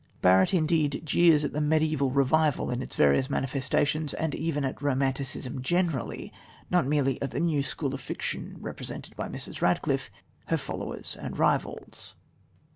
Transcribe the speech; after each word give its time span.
Barrett, 0.23 0.51
indeed, 0.51 1.03
jeers 1.05 1.43
at 1.43 1.53
the 1.53 1.61
mediaeval 1.61 2.09
revival 2.09 2.71
in 2.71 2.81
its 2.81 2.95
various 2.95 3.29
manifestations 3.29 4.15
and 4.15 4.33
even 4.33 4.65
at 4.65 4.81
"Romanticism" 4.81 5.61
generally, 5.61 6.33
not 6.71 6.87
merely 6.87 7.21
at 7.21 7.29
the 7.29 7.39
new 7.39 7.61
school 7.61 7.93
of 7.93 8.01
fiction 8.01 8.55
represented 8.59 9.15
by 9.15 9.29
Mrs. 9.29 9.61
Radcliffe, 9.61 10.09
her 10.47 10.57
followers 10.57 11.15
and 11.15 11.37
rivals. 11.37 12.15